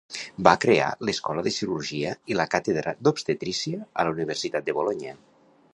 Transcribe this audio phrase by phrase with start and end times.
[0.45, 5.17] Va crear l'escola de cirurgia i la càtedra d'obstetrícia a la universitat de Bolonya.